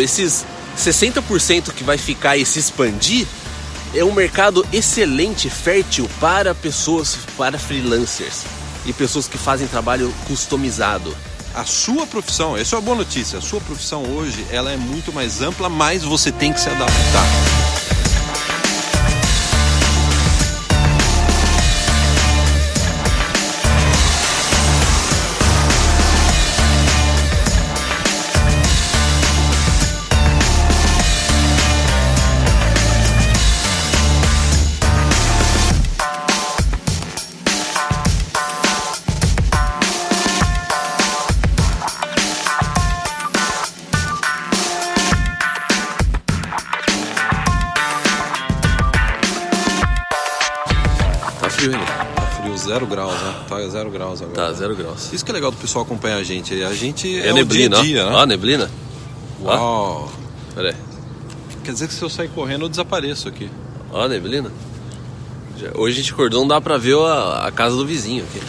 [0.00, 0.44] esses
[0.76, 3.26] 60% que vai ficar e se expandir
[3.94, 8.42] é um mercado excelente, fértil para pessoas, para freelancers
[8.84, 11.16] e pessoas que fazem trabalho customizado.
[11.54, 15.12] A sua profissão, essa é uma boa notícia, a sua profissão hoje ela é muito
[15.12, 17.69] mais ampla, mas você tem que se adaptar.
[53.50, 54.34] Tá zero graus agora.
[54.36, 55.12] Tá, zero graus.
[55.12, 56.54] Isso que é legal do pessoal acompanhar a gente.
[56.62, 58.16] A gente é, É, o neblina, dia a dia, né?
[58.16, 58.70] Ó, neblina.
[59.42, 60.10] Uau.
[60.54, 60.76] pera aí.
[61.64, 63.50] Quer dizer que se eu sair correndo eu desapareço aqui.
[63.92, 64.50] Ó, neblina.
[65.58, 68.40] Já- Hoje a gente acordou, não dá pra ver a, a casa do vizinho aqui.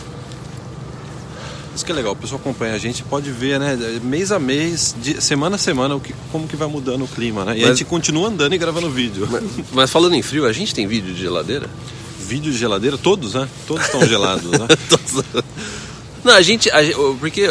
[1.76, 3.78] Isso que é legal, o pessoal acompanha a gente, pode ver, né?
[4.04, 7.46] Mês a mês, de- semana a semana, o que, como que vai mudando o clima,
[7.46, 7.58] né?
[7.58, 9.26] E a Mas- gente continua andando e gravando vídeo.
[9.32, 11.70] Mas, mas falando em frio, a gente tem vídeo de geladeira?
[12.32, 13.48] Vídeo de geladeira, todos, né?
[13.68, 14.68] Todos estão gelados, né?
[14.90, 15.44] Todos-
[16.24, 16.78] Não, a gente, a
[17.20, 17.46] Porque,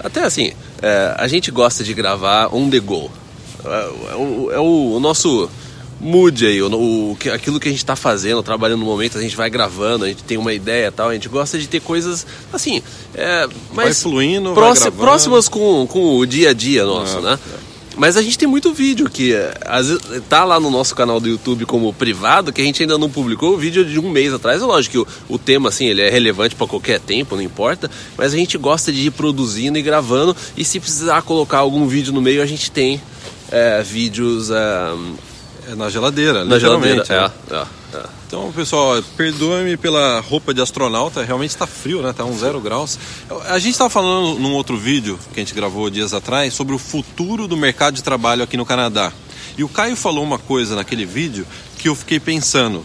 [0.00, 3.10] até assim, é, a gente gosta de gravar on the go.
[3.64, 5.50] É, é o, é o- o nosso
[6.00, 9.36] mood aí, o, o aquilo que a gente tá fazendo, trabalhando no momento, a gente
[9.36, 12.26] vai gravando, a gente tem uma ideia e tal, a gente gosta de ter coisas,
[12.52, 12.82] assim,
[13.14, 15.00] é, mais fluindo, vai próxi- gravando.
[15.02, 17.38] próximas com, com o dia a dia nosso, É, né?
[17.96, 21.28] Mas a gente tem muito vídeo que às vezes, tá lá no nosso canal do
[21.28, 24.62] YouTube como privado, que a gente ainda não publicou o vídeo de um mês atrás.
[24.62, 27.90] É lógico que o, o tema, assim, ele é relevante para qualquer tempo, não importa.
[28.16, 30.36] Mas a gente gosta de ir produzindo e gravando.
[30.56, 33.00] E se precisar colocar algum vídeo no meio, a gente tem
[33.50, 34.94] é, vídeos é,
[35.70, 37.04] É na geladeira, na geladeira.
[37.08, 37.32] né?
[37.50, 38.08] É, é, é.
[38.26, 42.12] Então, pessoal, perdoe-me pela roupa de astronauta, realmente está frio, né?
[42.12, 42.98] Tá uns zero graus.
[43.46, 46.78] A gente estava falando num outro vídeo que a gente gravou dias atrás sobre o
[46.78, 49.12] futuro do mercado de trabalho aqui no Canadá.
[49.56, 51.46] E o Caio falou uma coisa naquele vídeo
[51.78, 52.84] que eu fiquei pensando.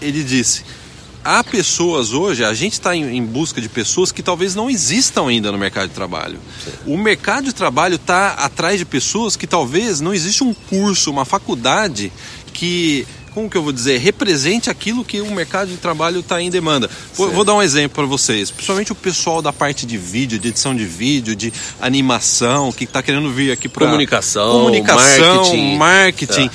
[0.00, 0.64] Ele disse:
[1.24, 5.28] há pessoas hoje, a gente está em, em busca de pessoas que talvez não existam
[5.28, 6.40] ainda no mercado de trabalho.
[6.86, 11.24] O mercado de trabalho está atrás de pessoas que talvez não existe um curso, uma
[11.24, 12.12] faculdade
[12.52, 13.06] que
[13.38, 16.90] como que eu vou dizer, represente aquilo que o mercado de trabalho está em demanda.
[17.14, 20.48] Vou, vou dar um exemplo para vocês, principalmente o pessoal da parte de vídeo, de
[20.48, 25.76] edição de vídeo, de animação, que está querendo vir aqui para Comunicação, comunicação, marketing.
[25.76, 26.50] marketing.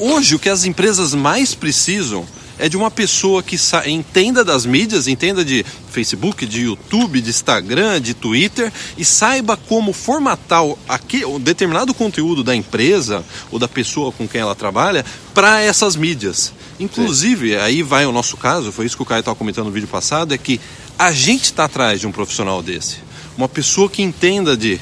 [0.00, 2.26] Hoje o que as empresas mais precisam
[2.58, 8.00] é de uma pessoa que entenda das mídias, entenda de Facebook, de YouTube, de Instagram,
[8.00, 13.68] de Twitter e saiba como formatar o, aqui, o determinado conteúdo da empresa ou da
[13.68, 16.52] pessoa com quem ela trabalha para essas mídias.
[16.80, 19.88] Inclusive, aí vai o nosso caso, foi isso que o Caio estava comentando no vídeo
[19.88, 20.60] passado, é que
[20.98, 22.96] a gente está atrás de um profissional desse.
[23.36, 24.80] Uma pessoa que entenda de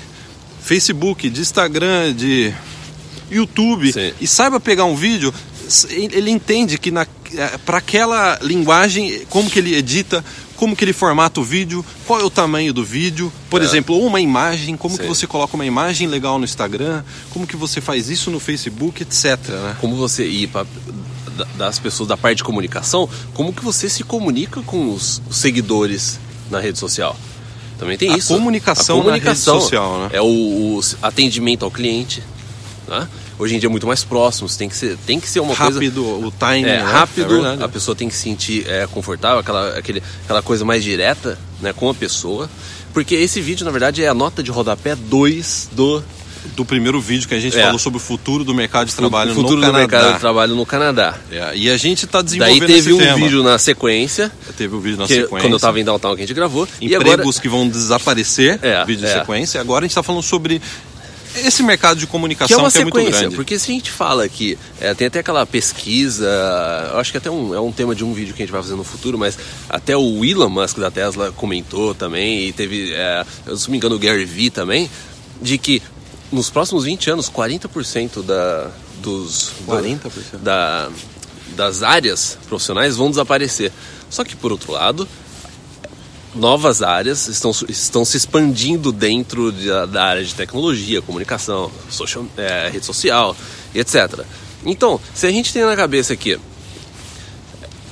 [0.62, 2.52] Facebook, de Instagram, de
[3.30, 4.12] YouTube Sim.
[4.20, 5.32] e saiba pegar um vídeo,
[5.90, 6.92] ele entende que
[7.64, 10.24] para aquela linguagem, como que ele edita,
[10.56, 13.64] como que ele formata o vídeo, qual é o tamanho do vídeo, por É.
[13.64, 15.08] exemplo, uma imagem, como que Sim.
[15.08, 19.38] você coloca uma imagem legal no Instagram, como que você faz isso no Facebook, etc.
[19.48, 19.76] né?
[19.80, 20.66] Como você ir para
[21.58, 26.18] das pessoas da parte de comunicação, como que você se comunica com os seguidores
[26.50, 27.14] na rede social?
[27.78, 28.32] Também tem A isso.
[28.32, 30.10] comunicação na rede social, né?
[30.14, 30.24] É o,
[30.78, 32.22] o atendimento ao cliente.
[32.88, 33.08] Né?
[33.38, 35.72] Hoje em dia é muito mais próximo, tem que ser, tem que ser uma coisa
[35.74, 36.82] Rápido, o timing, é, né?
[36.82, 40.82] rápido, É a pessoa tem que se sentir é, confortável, aquela, aquele, aquela coisa mais
[40.84, 42.48] direta né, com a pessoa.
[42.94, 46.02] Porque esse vídeo, na verdade, é a nota de rodapé 2 do
[46.54, 47.62] do primeiro vídeo que a gente É.
[47.64, 49.78] falou sobre o futuro do mercado de trabalho futuro no do Canadá.
[49.80, 51.14] mercado de trabalho no Canadá.
[51.28, 53.16] É, e a gente está Daí desenvolvendo teve esse um tema.
[53.16, 55.40] vídeo na sequência, Teve o vídeo na que, sequência.
[55.40, 56.68] quando eu tava em downtown que a gente gravou.
[56.80, 59.18] e empregos agora, que vão desaparecer, É, vídeo de é.
[59.18, 59.60] sequência.
[59.60, 60.62] Agora a gente está falando sobre
[61.44, 63.36] esse mercado de que comunicação é uma que é muito sequência, grande.
[63.36, 66.26] porque se a gente fala que é, tem até aquela pesquisa,
[66.92, 68.62] eu acho que até um, é um tema de um vídeo que a gente vai
[68.62, 69.38] fazer no futuro, mas
[69.68, 73.76] até o Elon Musk da Tesla comentou também, e teve, é, eu, se não me
[73.78, 74.90] engano, o Gary Vee também,
[75.40, 75.82] de que
[76.32, 78.70] nos próximos 20 anos, 40% da,
[79.02, 79.98] dos, do- 40%?
[80.42, 80.88] da,
[81.54, 83.70] das áreas profissionais vão desaparecer.
[84.10, 85.06] Só que, por outro lado,
[86.36, 92.68] novas áreas estão, estão se expandindo dentro de- da área de tecnologia, comunicação, social, é,
[92.72, 93.36] rede social,
[93.74, 94.24] etc.
[94.64, 96.38] Então, se a gente tem na cabeça que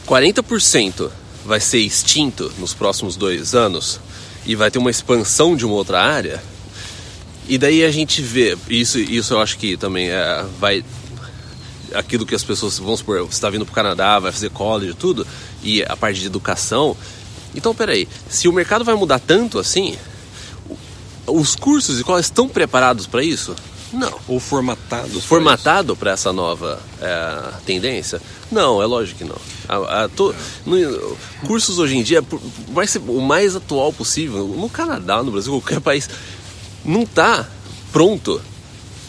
[0.07, 1.11] 40%
[1.45, 4.01] vai ser extinto nos próximos dois anos
[4.47, 6.43] e vai ter uma expansão de uma outra área,
[7.47, 10.83] E daí a gente vê, isso, isso eu acho que também é, vai.
[11.93, 14.93] Aquilo que as pessoas, vamos supor, você está vindo para o Canadá, vai fazer college
[14.93, 15.27] e tudo,
[15.63, 16.97] e a parte de educação.
[17.55, 19.97] Então, peraí, se o mercado vai mudar tanto assim,
[21.27, 23.55] os cursos e quais estão preparados para isso?
[23.93, 24.13] Não.
[24.27, 25.25] Ou formatados.
[25.25, 28.21] Formatado para essa nova é, tendência?
[28.51, 29.37] Não, é lógico que não.
[29.69, 30.35] A, a, to,
[30.67, 31.17] no,
[31.47, 32.41] cursos hoje em dia, por
[32.73, 36.11] mais ser o mais atual possível, no Canadá, no Brasil, qualquer país,
[36.85, 37.49] não está
[37.93, 38.41] pronto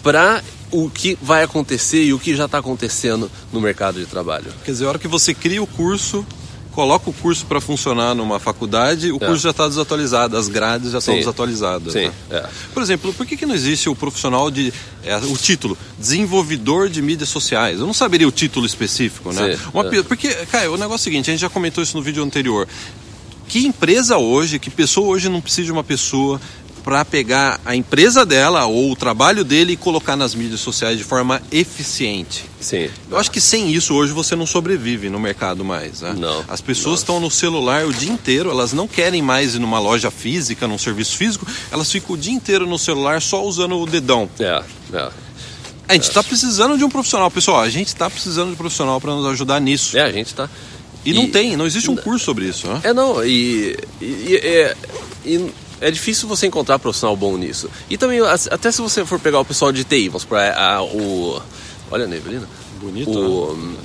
[0.03, 4.53] para o que vai acontecer e o que já está acontecendo no mercado de trabalho.
[4.63, 6.25] Quer dizer, a hora que você cria o curso,
[6.75, 9.19] coloca o curso para funcionar numa faculdade, o é.
[9.19, 11.93] curso já está desatualizado, as grades já estão desatualizadas.
[11.93, 12.13] Sim, né?
[12.29, 12.45] é.
[12.73, 14.73] Por exemplo, por que, que não existe o profissional de.
[15.01, 17.79] É, o título, desenvolvedor de mídias sociais?
[17.79, 19.57] Eu não saberia o título específico, né?
[19.73, 20.03] Uma, é.
[20.03, 22.67] Porque, cara, o negócio é o seguinte, a gente já comentou isso no vídeo anterior.
[23.47, 26.41] Que empresa hoje, que pessoa hoje não precisa de uma pessoa
[26.85, 31.03] para pegar a empresa dela ou o trabalho dele e colocar nas mídias sociais de
[31.03, 32.45] forma eficiente.
[32.61, 32.91] Sim.
[33.09, 36.01] Eu acho que sem isso hoje você não sobrevive no mercado mais.
[36.01, 36.13] Né?
[36.15, 36.45] Não.
[36.47, 40.11] As pessoas estão no celular o dia inteiro, elas não querem mais ir numa loja
[40.11, 44.29] física, num serviço físico, elas ficam o dia inteiro no celular só usando o dedão.
[44.39, 45.09] É, é.
[45.87, 47.61] A gente está precisando de um profissional, pessoal.
[47.61, 49.97] A gente está precisando de um profissional para nos ajudar nisso.
[49.97, 50.47] É, a gente está.
[51.03, 52.67] E, não tem, não existe um curso sobre isso.
[52.67, 52.79] Né?
[52.83, 54.75] É, não, e, e, e, é,
[55.23, 55.51] e
[55.81, 57.69] é difícil você encontrar profissional bom nisso.
[57.89, 61.41] E também, até se você for pegar o pessoal de TI, vamos para o.
[61.91, 62.47] Olha a neblina.
[62.79, 63.11] Bonito.
[63.11, 63.77] O, né?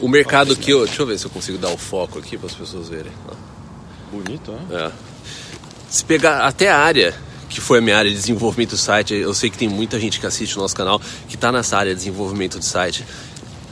[0.00, 0.86] o mercado que eu.
[0.86, 3.12] Deixa eu ver se eu consigo dar o foco aqui para as pessoas verem.
[4.10, 4.60] Bonito, né?
[4.70, 4.92] É.
[5.90, 7.14] Se pegar até a área
[7.48, 10.20] que foi a minha área de desenvolvimento do site, eu sei que tem muita gente
[10.20, 13.04] que assiste o nosso canal que está nessa área de desenvolvimento de site.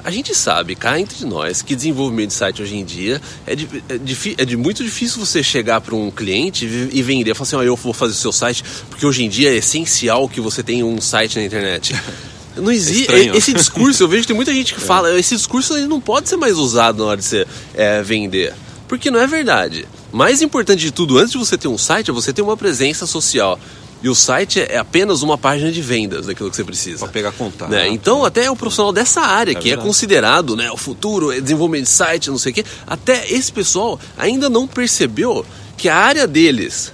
[0.07, 3.69] A gente sabe, cá entre nós, que desenvolvimento de site hoje em dia é, de,
[3.89, 7.57] é, de, é de muito difícil você chegar para um cliente e vender, falar assim,
[7.57, 10.63] oh, eu vou fazer o seu site, porque hoje em dia é essencial que você
[10.63, 11.93] tenha um site na internet.
[12.55, 13.13] Não existe.
[13.13, 16.01] É esse discurso, eu vejo que tem muita gente que fala, esse discurso ele não
[16.01, 17.45] pode ser mais usado na hora de você
[17.75, 18.55] é, vender.
[18.87, 19.89] Porque não é verdade.
[20.13, 23.07] Mais importante de tudo, antes de você ter um site, é você ter uma presença
[23.07, 23.59] social.
[24.07, 27.01] E o site é apenas uma página de vendas daquilo que você precisa.
[27.01, 27.69] Para pegar contato.
[27.69, 27.89] Né?
[27.89, 29.83] Então, até é um profissional dessa área, é que verdade.
[29.83, 33.51] é considerado né, o futuro, é desenvolvimento de site, não sei o quê, até esse
[33.51, 35.45] pessoal ainda não percebeu
[35.77, 36.93] que a área deles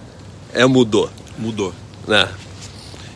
[0.55, 1.11] é, mudou.
[1.37, 1.75] Mudou.
[2.09, 2.27] Né?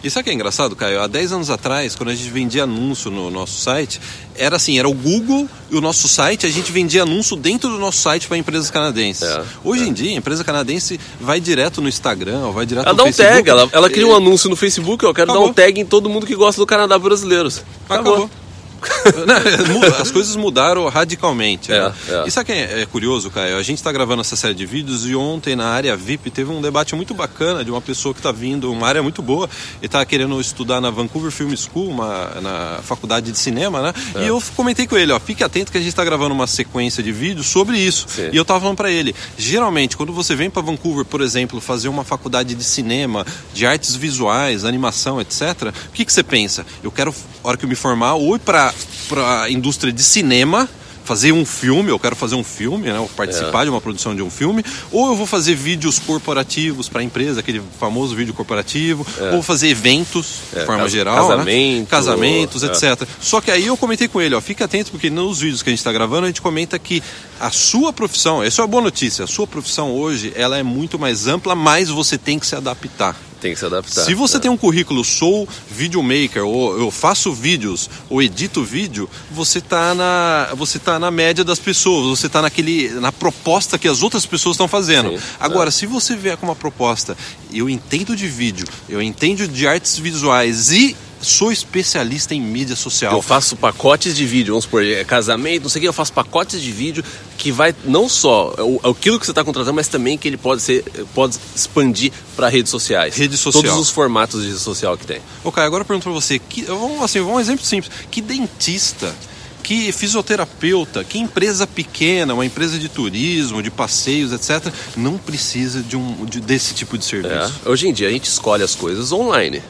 [0.06, 1.00] E sabe o que é engraçado, Caio?
[1.03, 4.00] Há 10 anos atrás, quando a gente vendia anúncio no nosso site,
[4.37, 7.76] era assim, era o Google e o nosso site, a gente vendia anúncio dentro do
[7.76, 9.29] nosso site para empresas canadenses.
[9.29, 9.87] É, Hoje é.
[9.88, 13.03] em dia, a empresa canadense vai direto no Instagram, ou vai direto ela no dá
[13.03, 13.35] um Facebook.
[13.35, 15.49] tag, ela, ela cria um anúncio no Facebook, eu quero Acabou.
[15.49, 17.64] dar um tag em todo mundo que gosta do Canadá brasileiros.
[17.88, 18.12] Acabou.
[18.12, 18.45] Acabou.
[20.00, 21.73] As coisas mudaram radicalmente.
[21.73, 21.94] É, né?
[22.08, 22.25] é.
[22.26, 23.56] E sabe quem é curioso, Caio?
[23.56, 26.61] A gente está gravando essa série de vídeos e ontem na área VIP teve um
[26.61, 29.49] debate muito bacana de uma pessoa que está vindo, uma área muito boa,
[29.82, 33.94] e está querendo estudar na Vancouver Film School, uma, na faculdade de cinema, né?
[34.14, 34.25] É.
[34.25, 37.02] E eu comentei com ele, ó, fique atento que a gente está gravando uma sequência
[37.02, 38.06] de vídeos sobre isso.
[38.08, 38.31] Sim.
[38.32, 41.88] E eu tava falando para ele, geralmente quando você vem para Vancouver, por exemplo, fazer
[41.88, 46.67] uma faculdade de cinema, de artes visuais, animação, etc, o que, que você pensa?
[46.82, 48.65] Eu quero, a hora que eu me formar, ou ir para
[49.08, 50.68] para indústria de cinema
[51.04, 53.64] fazer um filme, eu quero fazer um filme, né, ou participar É.
[53.66, 57.38] de uma produção de um filme, ou eu vou fazer vídeos corporativos para a empresa,
[57.38, 61.86] aquele famoso vídeo corporativo, ou vou fazer eventos de É, forma cas- geral, casamento, né?
[61.88, 62.66] casamentos, é.
[62.66, 63.06] etc.
[63.20, 65.73] Só que aí eu comentei com ele, ó, fica atento porque nos vídeos que a
[65.73, 67.00] gente está gravando a gente comenta que
[67.38, 70.99] a sua profissão, essa é uma boa notícia, a sua profissão hoje ela é muito
[70.99, 73.14] mais ampla, mas você tem que se adaptar.
[73.40, 74.05] Tem que se adaptar.
[74.05, 74.40] Se você É.
[74.40, 80.49] tem um currículo, sou videomaker, ou eu faço vídeos, ou edito vídeo, você tá na,
[80.57, 84.55] você tá na média das pessoas, você tá naquele, na proposta que as outras pessoas
[84.55, 85.11] estão fazendo.
[85.11, 87.16] Sim, Agora, se você vier com uma proposta,
[87.52, 93.12] eu entendo de vídeo, eu entendo de artes visuais e sou especialista em mídia social.
[93.12, 96.12] Eu faço pacotes de vídeo, vamos supor, é, casamento, não sei o que, eu faço
[96.12, 97.04] pacotes de vídeo
[97.37, 100.62] que vai não só o, aquilo que você está contratando, mas também que ele pode
[100.62, 103.16] ser, pode expandir para redes sociais.
[103.16, 103.62] Rede social.
[103.62, 105.21] Todos os formatos de rede social que tem.
[105.52, 107.90] Caio, agora eu pergunto pra você, que, vamos, assim, vamos um exemplo simples.
[108.11, 109.14] Que dentista,
[109.62, 115.97] que fisioterapeuta, que empresa pequena, uma empresa de turismo, de passeios, etc., não precisa de
[115.97, 117.52] um, de- desse tipo de serviço?
[117.64, 117.68] É.
[117.68, 119.62] Hoje em dia a gente escolhe as coisas online.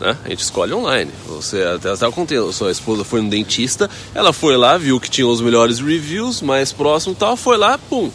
[0.00, 0.16] Né?
[0.24, 1.10] A gente escolhe online.
[1.28, 5.26] Você até estava contando, sua esposa foi no dentista, ela foi lá, viu que tinha
[5.26, 8.10] os melhores reviews, mais próximo e tal, foi lá, pum,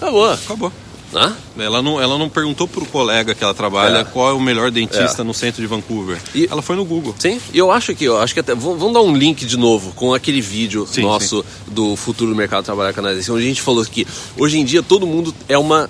[0.00, 0.30] acabou.
[0.32, 0.72] Acabou.
[1.10, 1.34] Né?
[1.58, 4.04] Ela não, ela não perguntou pro colega que ela trabalha É.
[4.04, 5.24] qual é o melhor dentista É.
[5.24, 6.18] no centro de Vancouver.
[6.34, 7.14] E- Ela foi no Google.
[7.18, 8.54] Sim, e eu acho que, eu acho que até.
[8.54, 12.60] Vamos dar um link de novo com aquele vídeo Sim, nosso do futuro do mercado
[12.60, 14.06] de trabalho canadense, onde a gente falou que
[14.36, 15.88] hoje em dia todo mundo é uma.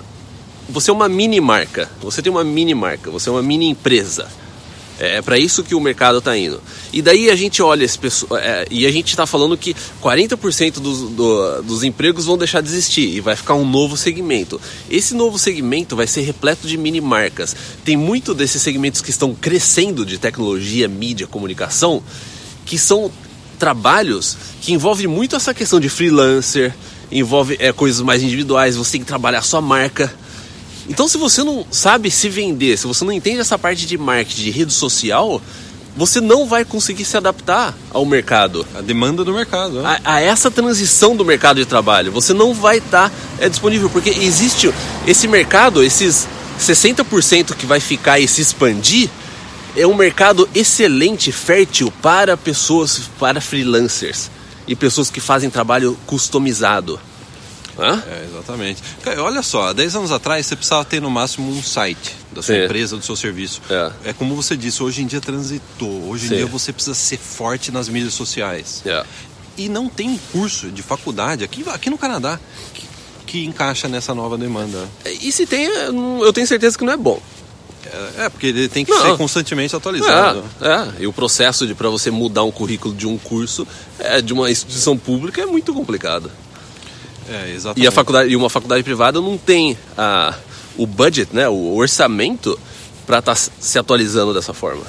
[0.69, 1.89] Você é uma mini marca.
[2.01, 4.25] Você tem uma mini marca, você é uma mini empresa.
[4.99, 6.61] É para isso que o mercado está indo.
[6.91, 10.79] E daí a gente olha esse pessoal, é, e a gente está falando que 40%
[10.79, 14.59] dos, do, dos empregos vão deixar de existir e vai ficar um novo segmento.
[14.89, 17.55] Esse novo segmento vai ser repleto de mini marcas.
[17.85, 22.03] Tem muito desses segmentos que estão crescendo de tecnologia, mídia, comunicação,
[22.65, 23.09] que são
[23.57, 26.73] trabalhos que envolvem muito essa questão de freelancer,
[27.09, 30.13] envolve é, coisas mais individuais, você tem que trabalhar a sua marca.
[30.89, 34.41] Então, se você não sabe se vender, se você não entende essa parte de marketing,
[34.41, 35.39] de rede social,
[35.95, 38.65] você não vai conseguir se adaptar ao mercado.
[38.73, 39.81] A demanda do mercado.
[39.81, 39.99] Né?
[40.03, 42.11] A, a, essa transição do mercado de trabalho.
[42.11, 44.73] Você não vai estar tá, é, disponível, porque existe
[45.05, 46.27] esse mercado, esses
[46.59, 49.09] 60% que vai ficar e se expandir,
[49.75, 54.31] é um mercado excelente, fértil para pessoas, para freelancers
[54.67, 56.99] e pessoas que fazem trabalho customizado.
[57.79, 58.03] Hã?
[58.07, 58.81] É, exatamente.
[59.17, 62.63] Olha só, 10 anos atrás você precisava ter no máximo um site da sua Sim.
[62.63, 63.61] empresa, do seu serviço.
[63.69, 64.09] É.
[64.09, 64.13] é.
[64.13, 66.09] como você disse, hoje em dia transitou.
[66.09, 66.35] Hoje em Sim.
[66.35, 68.81] dia você precisa ser forte nas mídias sociais.
[68.85, 69.05] É.
[69.57, 72.39] E não tem curso de faculdade aqui, aqui no Canadá
[72.73, 72.87] que,
[73.25, 74.89] que encaixa nessa nova demanda.
[75.05, 77.21] E se tem, eu tenho certeza que não é bom.
[77.85, 79.01] É, é porque ele tem que não.
[79.01, 80.43] ser constantemente atualizado.
[80.61, 81.03] É, é.
[81.03, 83.67] e o processo de para você mudar um currículo de um curso
[83.97, 86.31] é, de uma instituição pública é muito complicado.
[87.29, 87.83] É, exatamente.
[87.83, 90.35] E, a faculdade, e uma faculdade privada não tem a,
[90.77, 92.59] o budget, né, o orçamento
[93.05, 94.83] para estar tá se atualizando dessa forma.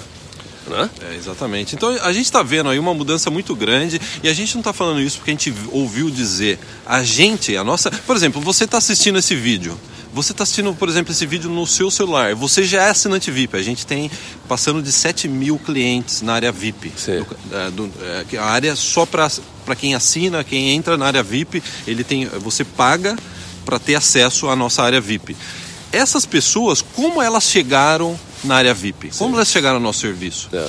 [0.67, 0.89] Né?
[1.11, 1.75] É, exatamente.
[1.75, 4.73] Então a gente está vendo aí uma mudança muito grande e a gente não está
[4.73, 6.59] falando isso porque a gente ouviu dizer.
[6.87, 7.91] A gente, a nossa.
[7.91, 9.79] Por exemplo, você está assistindo esse vídeo.
[10.13, 12.35] Você está assistindo, por exemplo, esse vídeo no seu celular.
[12.35, 13.57] Você já é assinante VIP.
[13.57, 14.11] A gente tem
[14.49, 16.93] passando de 7 mil clientes na área VIP.
[17.21, 17.93] Do, é, do,
[18.33, 22.65] é, a área só para quem assina, quem entra na área VIP, ele tem, você
[22.65, 23.17] paga
[23.65, 25.37] para ter acesso à nossa área VIP.
[25.93, 29.13] Essas pessoas, como elas chegaram na área VIP?
[29.13, 29.19] Sim.
[29.19, 30.49] Como elas chegaram ao nosso serviço?
[30.53, 30.69] É.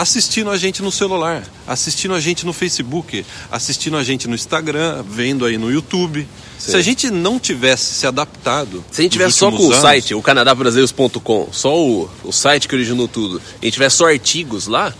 [0.00, 5.04] Assistindo a gente no celular, assistindo a gente no Facebook, assistindo a gente no Instagram,
[5.06, 6.26] vendo aí no YouTube.
[6.58, 8.82] Se a gente não tivesse se adaptado.
[8.90, 12.66] Se a gente tivesse só com anos, o site, o canadabrasileiros.com, só o, o site
[12.66, 14.94] que originou tudo, e a gente tivesse só artigos lá,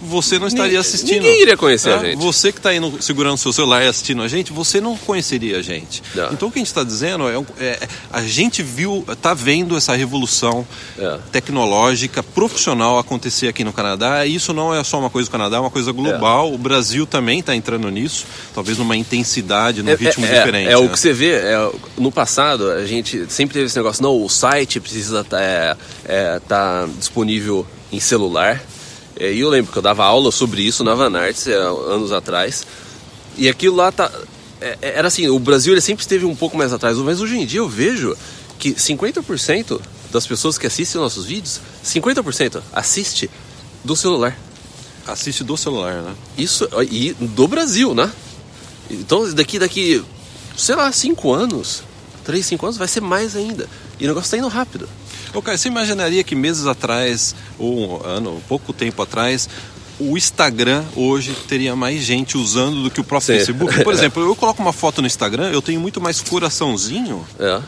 [0.00, 1.22] você não estaria assistindo.
[1.22, 1.94] Ninguém iria conhecer é?
[1.94, 2.18] a gente.
[2.18, 5.58] Você que está aí no, segurando seu celular e assistindo a gente, você não conheceria
[5.58, 6.02] a gente.
[6.14, 6.32] Não.
[6.32, 9.94] Então o que a gente está dizendo é, é, a gente viu, está vendo essa
[9.94, 10.66] revolução
[10.98, 11.18] é.
[11.32, 14.24] tecnológica, profissional acontecer aqui no Canadá.
[14.24, 16.48] E isso não é só uma coisa do Canadá, é uma coisa global.
[16.48, 16.54] É.
[16.54, 20.70] O Brasil também está entrando nisso, talvez numa intensidade, num é, ritmo é, diferente.
[20.70, 20.88] É, o né?
[20.88, 21.40] que você vê,
[21.96, 26.88] no passado a gente sempre teve esse negócio, não, o site precisa estar tá, tá
[26.98, 28.62] disponível em celular.
[29.18, 32.12] É, e eu lembro que eu dava aula sobre isso na Van Arts é, anos
[32.12, 32.64] atrás.
[33.36, 34.10] E aquilo lá tá.
[34.60, 37.44] É, era assim, o Brasil ele sempre esteve um pouco mais atrás, mas hoje em
[37.44, 38.16] dia eu vejo
[38.58, 43.30] que 50% das pessoas que assistem nossos vídeos, 50% assiste
[43.84, 44.36] do celular.
[45.06, 46.14] Assiste do celular, né?
[46.36, 48.10] Isso, e do Brasil, né?
[48.90, 50.04] Então daqui, daqui,
[50.56, 51.82] sei lá, 5 anos,
[52.24, 53.68] 3, 5 anos, vai ser mais ainda.
[53.98, 54.88] E o negócio está indo rápido.
[55.34, 59.48] Ô, Caio, você imaginaria que meses atrás, ou um ano, pouco tempo atrás,
[59.98, 63.44] o Instagram hoje teria mais gente usando do que o próprio Sim.
[63.44, 63.84] Facebook?
[63.84, 67.60] Por exemplo, eu coloco uma foto no Instagram, eu tenho muito mais coraçãozinho é.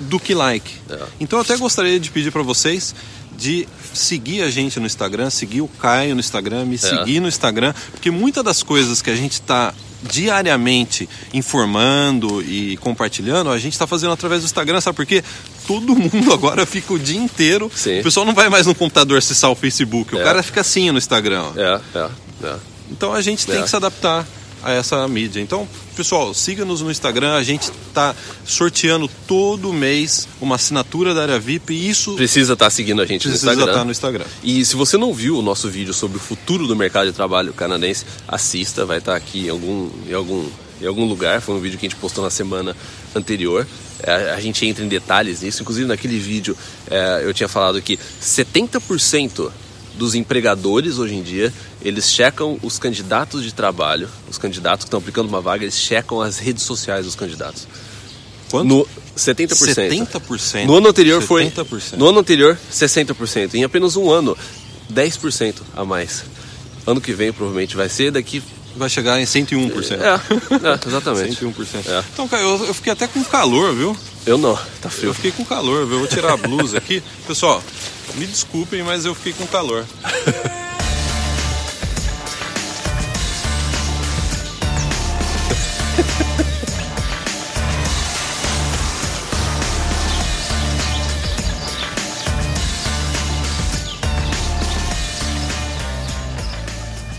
[0.00, 0.74] do que like.
[0.88, 0.98] É.
[1.20, 2.94] Então eu até gostaria de pedir para vocês
[3.36, 6.78] de seguir a gente no Instagram, seguir o Caio no Instagram, me é.
[6.78, 13.50] seguir no Instagram, porque muitas das coisas que a gente está diariamente informando e compartilhando,
[13.50, 15.22] a gente está fazendo através do Instagram, sabe por quê?
[15.66, 17.70] Todo mundo agora fica o dia inteiro.
[17.74, 18.00] Sim.
[18.00, 20.20] O pessoal não vai mais no computador acessar o Facebook, é.
[20.20, 21.52] o cara fica assim no Instagram.
[21.56, 22.08] É, é,
[22.44, 22.56] é.
[22.90, 23.62] Então a gente tem é.
[23.62, 24.26] que se adaptar
[24.62, 25.40] a essa mídia.
[25.40, 27.34] Então, pessoal, siga-nos no Instagram.
[27.34, 28.14] A gente está
[28.44, 32.14] sorteando todo mês uma assinatura da área VIP e isso.
[32.14, 33.54] Precisa estar tá seguindo a gente no Instagram.
[33.56, 34.24] Precisa estar tá no Instagram.
[34.42, 37.52] E se você não viu o nosso vídeo sobre o futuro do mercado de trabalho
[37.52, 40.48] canadense, assista, vai estar tá aqui em algum, em algum,
[40.80, 41.40] em algum lugar.
[41.40, 42.76] Foi um vídeo que a gente postou na semana
[43.14, 43.66] anterior.
[44.02, 45.62] É, a gente entra em detalhes nisso.
[45.62, 46.56] Inclusive, naquele vídeo
[46.90, 49.50] é, eu tinha falado que 70%
[49.94, 54.98] dos empregadores hoje em dia, eles checam os candidatos de trabalho, os candidatos que estão
[54.98, 57.66] aplicando uma vaga, eles checam as redes sociais dos candidatos.
[58.50, 58.68] Quanto?
[58.68, 59.48] No 70%.
[59.50, 60.64] 70%.
[60.66, 61.26] No ano anterior 70%.
[61.26, 61.52] foi
[61.96, 63.54] No ano anterior 60%.
[63.54, 64.36] Em apenas um ano,
[64.92, 66.24] 10% a mais.
[66.86, 68.42] Ano que vem provavelmente vai ser daqui
[68.76, 69.92] vai chegar em 101%.
[69.92, 71.36] É, é exatamente.
[71.44, 71.86] 101%.
[71.86, 72.04] É.
[72.12, 73.96] Então, cara, eu, eu, fiquei até com calor, viu?
[74.24, 75.10] Eu não, tá frio.
[75.10, 75.94] Eu fiquei com calor, viu?
[75.94, 77.02] Eu vou tirar a blusa aqui.
[77.26, 77.62] Pessoal,
[78.14, 79.84] me desculpem, mas eu fiquei com calor.